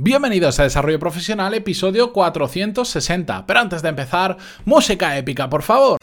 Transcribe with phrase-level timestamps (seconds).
[0.00, 3.46] Bienvenidos a Desarrollo Profesional, episodio 460.
[3.46, 5.98] Pero antes de empezar, música épica, por favor.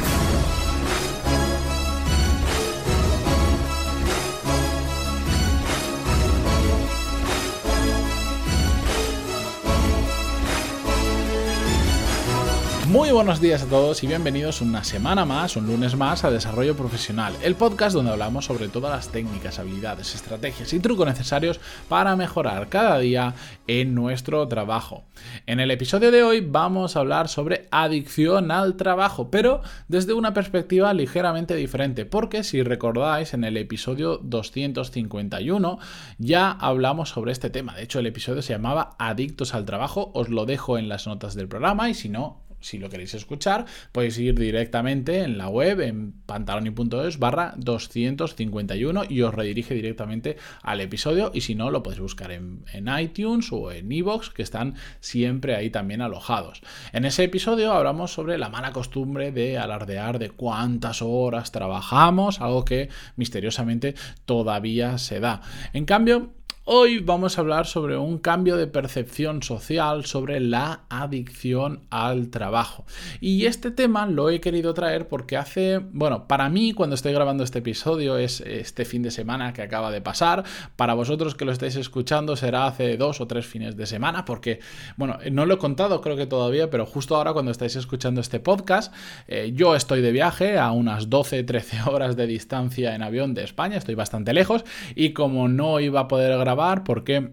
[12.95, 16.77] Muy buenos días a todos y bienvenidos una semana más, un lunes más a Desarrollo
[16.77, 21.59] Profesional, el podcast donde hablamos sobre todas las técnicas, habilidades, estrategias y trucos necesarios
[21.89, 23.33] para mejorar cada día
[23.67, 25.03] en nuestro trabajo.
[25.45, 30.33] En el episodio de hoy vamos a hablar sobre adicción al trabajo, pero desde una
[30.33, 35.79] perspectiva ligeramente diferente, porque si recordáis en el episodio 251
[36.17, 37.75] ya hablamos sobre este tema.
[37.75, 41.35] De hecho, el episodio se llamaba Adictos al trabajo, os lo dejo en las notas
[41.35, 45.81] del programa y si no, si lo queréis escuchar, podéis ir directamente en la web,
[45.81, 51.29] en pantaloni.es barra 251 y os redirige directamente al episodio.
[51.33, 52.65] Y si no, lo podéis buscar en,
[52.99, 56.61] iTunes o en iVoox, que están siempre ahí también alojados.
[56.91, 62.65] En ese episodio hablamos sobre la mala costumbre de alardear de cuántas horas trabajamos, algo
[62.65, 63.93] que misteriosamente
[64.25, 65.41] todavía se da.
[65.73, 66.33] En cambio,
[66.67, 72.85] Hoy vamos a hablar sobre un cambio de percepción social sobre la adicción al trabajo.
[73.21, 77.43] Y este tema lo he querido traer porque hace, bueno, para mí cuando estoy grabando
[77.43, 80.43] este episodio es este fin de semana que acaba de pasar.
[80.75, 84.59] Para vosotros que lo estáis escuchando será hace dos o tres fines de semana porque,
[84.97, 88.39] bueno, no lo he contado creo que todavía, pero justo ahora cuando estáis escuchando este
[88.39, 88.91] podcast,
[89.27, 93.77] eh, yo estoy de viaje a unas 12-13 horas de distancia en avión de España,
[93.77, 97.31] estoy bastante lejos y como no iba a poder grabar, porque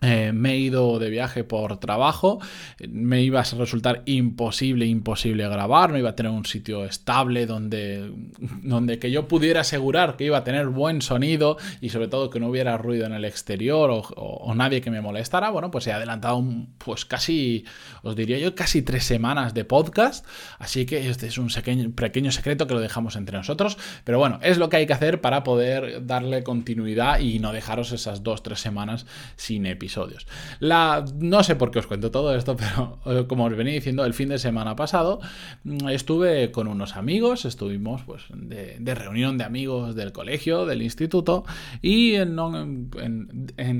[0.00, 2.38] eh, me he ido de viaje por trabajo,
[2.88, 8.12] me iba a resultar imposible, imposible grabar, no iba a tener un sitio estable donde,
[8.62, 12.38] donde que yo pudiera asegurar que iba a tener buen sonido y sobre todo que
[12.38, 15.50] no hubiera ruido en el exterior o, nadie que me molestara.
[15.50, 16.44] Bueno, pues he adelantado
[16.78, 17.64] pues casi,
[18.02, 20.26] os diría yo, casi tres semanas de podcast,
[20.58, 24.38] así que este es un pequeño, pequeño secreto que lo dejamos entre nosotros, pero bueno,
[24.42, 28.42] es lo que hay que hacer para poder darle continuidad y no dejaros esas dos,
[28.42, 30.26] tres semanas sin episodio episodios.
[30.60, 34.04] La, no sé por qué os cuento todo esto, pero eh, como os venía diciendo,
[34.04, 35.20] el fin de semana pasado
[35.64, 41.44] mm, estuve con unos amigos, estuvimos pues de, reunión de amigos del colegio, del instituto,
[41.80, 42.38] y en,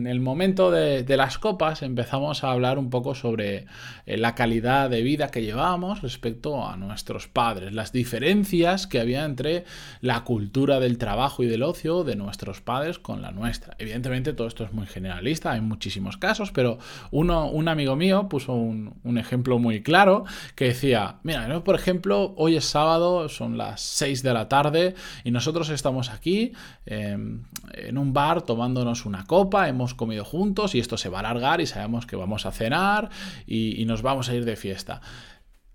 [0.07, 3.67] el momento de, de, las copas empezamos a hablar un poco sobre
[4.07, 9.25] eh, la calidad de vida que llevábamos respecto a nuestros padres, las diferencias que había
[9.25, 9.65] entre
[10.01, 13.75] la cultura del trabajo y del ocio de nuestros padres con la nuestra.
[13.79, 16.79] Evidentemente todo esto es muy generalista, hay muchísimas casos, pero
[17.11, 22.57] uno, un amigo mío puso un, ejemplo muy claro que decía, mira, por ejemplo, hoy
[22.57, 24.95] es sábado, son las 6 de la tarde
[25.25, 26.53] y nosotros estamos aquí
[26.87, 27.45] em,
[27.75, 31.61] en un bar tomándonos una copa, hemos comido juntos y esto se va a alargar
[31.61, 33.11] y sabemos que vamos a cenar
[33.47, 35.01] y, nos vamos a ir de fiesta.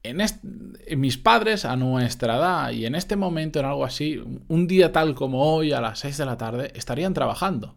[0.04, 4.68] En, en, mis padres a nuestra edad y en este momento en algo así, un
[4.68, 7.76] día tal como hoy a las 6 de la tarde, estarían trabajando.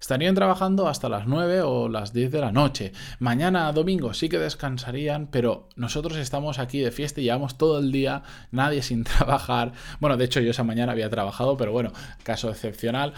[0.00, 2.92] Estarían trabajando hasta las 9 o las 10 de la noche.
[3.18, 7.92] Mañana domingo sí que descansarían, pero nosotros estamos aquí de fiesta y llevamos todo el
[7.92, 9.72] día, nadie sin trabajar.
[10.00, 11.92] Bueno, de hecho yo esa mañana había trabajado, pero bueno,
[12.22, 13.14] caso excepcional.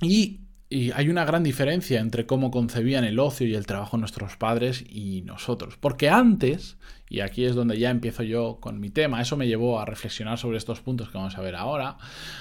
[0.00, 0.42] Y
[0.72, 4.82] y hay una gran diferencia entre cómo concebían el ocio y el trabajo nuestros padres
[4.88, 5.76] y nosotros.
[5.78, 6.78] Porque antes,
[7.10, 10.38] y aquí es donde ya empiezo yo con mi tema, eso me llevó a reflexionar
[10.38, 11.98] sobre estos puntos que vamos a ver ahora,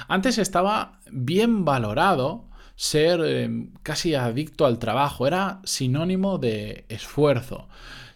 [0.08, 2.48] antes estaba bien valorado
[2.82, 7.68] ser eh, casi adicto al trabajo, era sinónimo de esfuerzo.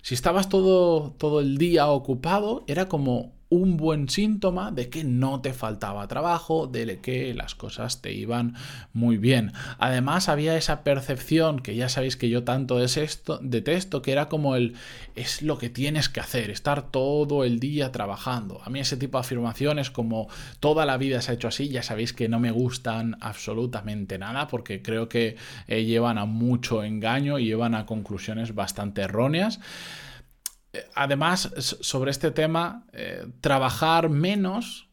[0.01, 5.41] Si estabas todo, todo el día ocupado, era como un buen síntoma de que no
[5.41, 8.55] te faltaba trabajo, de que las cosas te iban
[8.93, 9.53] muy bien.
[9.77, 14.75] Además había esa percepción que ya sabéis que yo tanto detesto, que era como el
[15.15, 18.61] es lo que tienes que hacer, estar todo el día trabajando.
[18.63, 20.27] A mí ese tipo de afirmaciones como
[20.59, 24.47] toda la vida se ha hecho así, ya sabéis que no me gustan absolutamente nada
[24.47, 29.59] porque creo que eh, llevan a mucho engaño y llevan a conclusiones bastante erróneas.
[30.93, 34.89] Además, sobre este tema, eh, trabajar menos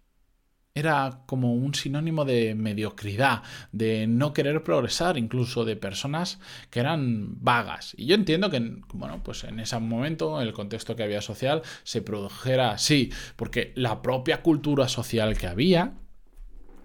[0.74, 3.42] era como un sinónimo de mediocridad,
[3.72, 6.40] de no querer progresar, incluso de personas
[6.70, 7.94] que eran vagas.
[7.98, 11.62] Y yo entiendo que, bueno, pues en ese momento, en el contexto que había social,
[11.82, 15.94] se produjera así, porque la propia cultura social que había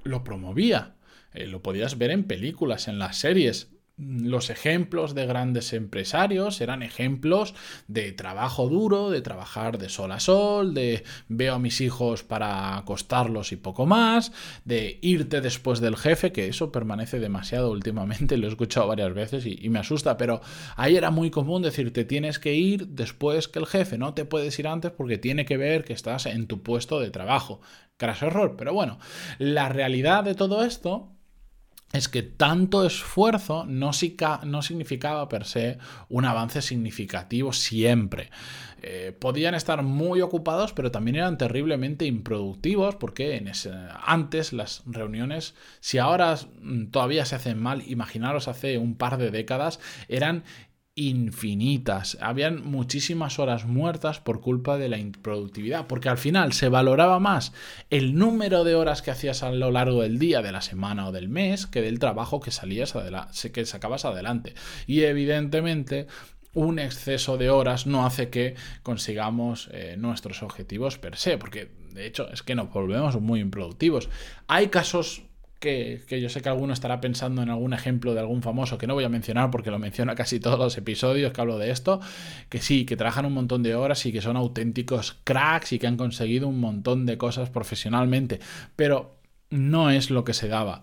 [0.03, 0.95] lo promovía.
[1.33, 6.83] Eh, lo podías ver en películas, en las series los ejemplos de grandes empresarios eran
[6.83, 7.55] ejemplos
[7.87, 12.77] de trabajo duro, de trabajar de sol a sol, de veo a mis hijos para
[12.77, 14.31] acostarlos y poco más,
[14.65, 19.45] de irte después del jefe, que eso permanece demasiado últimamente, lo he escuchado varias veces
[19.45, 20.41] y, me asusta, pero
[20.75, 24.57] ahí era muy común decirte tienes que ir después que el jefe, no te puedes
[24.59, 27.61] ir antes porque tiene que ver que estás en tu puesto de trabajo.
[27.97, 28.99] Craso error, pero bueno,
[29.39, 31.16] la realidad de todo esto
[31.93, 33.91] es que tanto esfuerzo no,
[34.43, 35.77] no, significaba per se
[36.09, 38.29] un avance significativo siempre.
[38.81, 43.43] Eh, podían estar muy ocupados, pero también eran terriblemente improductivos porque
[44.05, 46.37] antes las reuniones, si ahora
[46.91, 49.79] todavía se hacen mal, imaginaros hace un par de décadas,
[50.09, 50.43] eran
[50.97, 52.17] infinitas.
[52.21, 57.53] Habían muchísimas horas muertas por culpa de la improductividad, porque al final se valoraba más
[57.91, 61.11] el número de horas que hacías a lo largo del día, de la semana o
[61.11, 64.55] del mes, que del trabajo que salías adelante, que sacabas adelante.
[64.87, 66.07] Y evidentemente
[66.55, 72.07] un exceso de horas no hace que consigamos eh, nuestros objetivos per se, porque de
[72.07, 74.09] hecho es que nos volvemos muy improductivos.
[74.47, 75.26] Hay casos
[75.59, 78.93] que, yo sé que alguno estará pensando en algún ejemplo de algún famoso que no
[78.93, 81.99] voy a mencionar porque lo menciona casi todos los episodios que hablo de esto,
[82.49, 85.87] que sí, que trabajan un montón de horas y que son auténticos cracks y que
[85.87, 88.39] han conseguido un montón de cosas profesionalmente,
[88.75, 89.17] pero
[89.49, 90.81] no es lo que se daba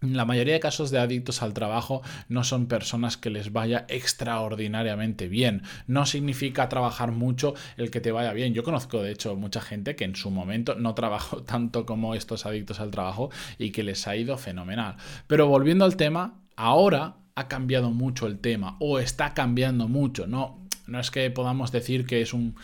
[0.00, 5.28] la mayoría de casos de adictos al trabajo no son personas que les vaya extraordinariamente
[5.28, 5.62] bien.
[5.86, 8.54] No significa trabajar mucho el que te vaya bien.
[8.54, 12.46] Yo conozco, de hecho, mucha gente que en su momento no trabajó tanto como estos
[12.46, 14.96] adictos al trabajo y que les ha ido fenomenal.
[15.26, 20.26] Pero volviendo al tema, ahora ha cambiado mucho el tema o está cambiando mucho.
[20.26, 22.56] No, no es que podamos decir que es un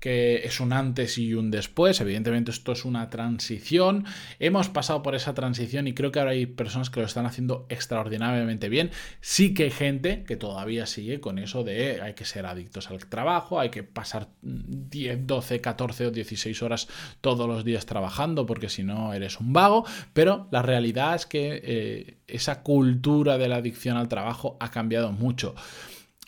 [0.00, 2.00] que es un antes y un después.
[2.00, 4.06] Evidentemente esto es una transición.
[4.38, 7.66] Hemos pasado por esa transición y creo que ahora hay personas que lo están haciendo
[7.68, 8.90] extraordinariamente bien.
[9.20, 13.06] Sí que hay gente que todavía sigue con eso de hay que ser adictos al
[13.06, 16.88] trabajo, hay que pasar 10, 12, 14 o 16 horas
[17.20, 19.84] todos los días trabajando porque si no eres un vago.
[20.14, 25.12] Pero la realidad es que eh, esa cultura de la adicción al trabajo ha cambiado
[25.12, 25.54] mucho.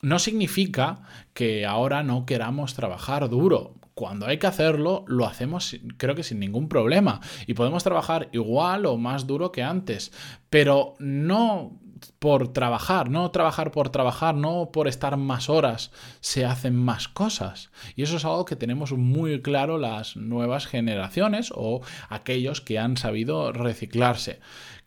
[0.02, 1.02] No significa
[1.32, 3.76] que ahora no queramos trabajar duro.
[3.94, 7.20] Cuando hay que hacerlo, lo hacemos creo que sin ningún problema.
[7.46, 10.12] Y podemos trabajar igual o más duro que antes.
[10.50, 11.78] Pero no
[12.18, 17.70] por trabajar, no trabajar por trabajar, no por estar más horas, se hacen más cosas.
[17.94, 22.96] Y eso es algo que tenemos muy claro las nuevas generaciones o aquellos que han
[22.96, 24.40] sabido reciclarse.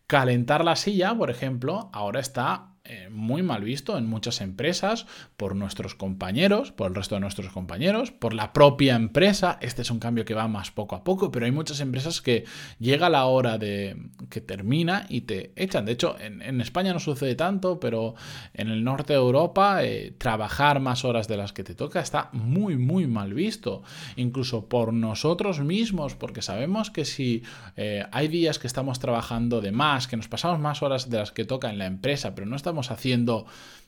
[0.08, 5.56] Calentar la silla, por ejemplo, ahora está eh, muy mal visto en muchas empresas por
[5.56, 9.58] nuestros compañeros, por el resto de nuestros compañeros, por la propia empresa.
[9.60, 12.46] Este es un cambio que va más poco a poco, pero hay muchas empresas que
[12.78, 13.98] llega la hora de
[14.30, 15.86] que termina y te echan.
[15.86, 18.14] De hecho, en, España no sucede tanto, pero
[18.54, 22.30] en el norte de Europa eh, trabajar más horas de las que te toca está
[22.34, 23.82] muy, muy mal visto.
[24.16, 27.42] Incluso por nosotros mismos, porque sabemos que si
[27.78, 31.32] eh, hay días que estamos trabajando de más, que nos pasamos más horas de las
[31.32, 33.46] que toca en la empresa, pero no estamos haciendo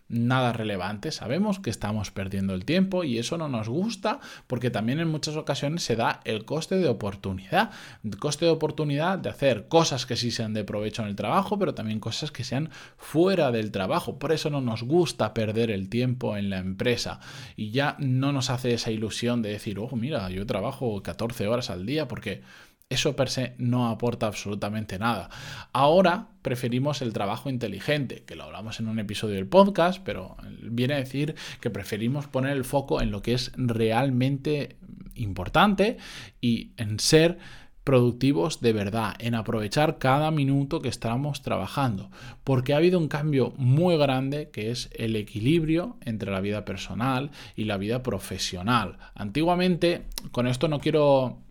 [0.09, 4.99] nada relevante, sabemos que estamos perdiendo el tiempo y eso no nos gusta porque también
[4.99, 7.71] en muchas ocasiones se da el coste de oportunidad,
[8.03, 11.59] el coste de oportunidad de hacer cosas que sí sean de provecho en el trabajo,
[11.59, 14.17] pero también cosas que sean fuera del trabajo.
[14.17, 17.19] Por eso no nos gusta perder el tiempo en la empresa.
[17.55, 21.69] Y ya no nos hace esa ilusión de decir, oh, mira, yo trabajo 14 horas
[21.69, 22.41] al día porque
[22.89, 25.29] eso per se no aporta absolutamente nada.
[25.73, 30.93] Ahora preferimos el trabajo inteligente, que lo hablamos en un episodio del podcast, pero viene
[30.93, 34.77] a decir que preferimos poner el foco en lo que es realmente
[35.15, 35.97] importante
[36.39, 37.37] y en ser
[37.83, 42.09] productivos de verdad, en aprovechar cada minuto que estamos trabajando,
[42.43, 47.31] porque ha habido un cambio muy grande que es el equilibrio entre la vida personal
[47.55, 48.97] y la vida profesional.
[49.15, 51.46] Antiguamente, con esto no quiero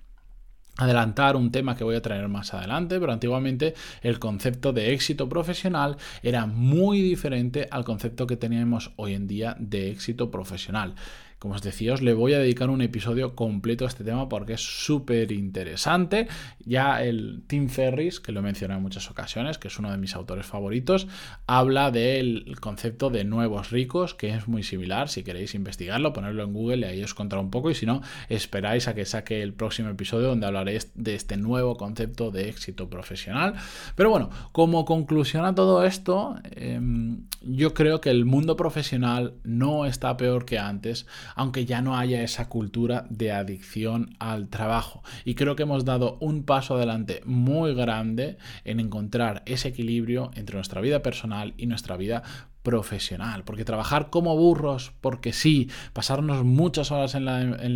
[0.76, 5.28] adelantar un tema que voy a traer más adelante, pero antiguamente el concepto de éxito
[5.28, 10.94] profesional era muy diferente al concepto que tenemos hoy en día de éxito profesional.
[11.38, 14.54] Como os decía, os le voy a dedicar un episodio completo a este tema porque
[14.54, 16.28] es súper interesante.
[16.64, 19.98] Ya el Tim Ferris, que lo he mencionado en muchas ocasiones, que es uno de
[19.98, 21.08] mis autores favoritos,
[21.46, 25.10] habla del concepto de nuevos ricos, que es muy similar.
[25.10, 27.70] Si queréis investigarlo, ponerlo en Google y ahí os contaré un poco.
[27.70, 28.00] Y si no,
[28.30, 32.88] esperáis a que saque el próximo episodio donde hablaré de este nuevo concepto de éxito
[32.88, 33.54] profesional.
[33.94, 39.84] Pero bueno, como conclusión a todo esto, em, yo creo que el mundo profesional no
[39.84, 45.02] está peor que antes aunque ya no haya esa cultura de adicción al trabajo.
[45.24, 50.56] Y creo que hemos dado un paso adelante muy grande en encontrar ese equilibrio entre
[50.56, 52.22] nuestra vida personal y nuestra vida
[52.66, 53.44] profesional.
[53.44, 57.24] Porque trabajar como burros, porque sí, pasarnos muchas horas en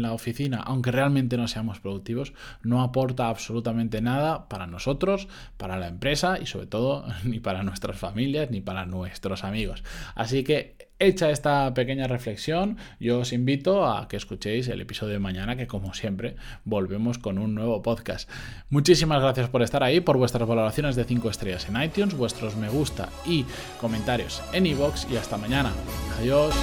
[0.02, 2.32] la, oficina, aunque realmente no seamos productivos,
[2.64, 7.98] no aporta absolutamente nada para nosotros, para la empresa y sobre todo ni para nuestras
[7.98, 9.84] familias ni para nuestros amigos.
[10.16, 15.18] Así que Hecha esta pequeña reflexión, yo os invito a que escuchéis el episodio de
[15.18, 18.28] mañana, que como siempre volvemos con un nuevo podcast.
[18.68, 22.68] Muchísimas gracias por estar ahí, por vuestras valoraciones de 5 estrellas en iTunes, vuestros me
[22.68, 23.46] gusta y
[23.80, 25.72] comentarios en iVoox y hasta mañana.
[26.18, 26.54] Adiós.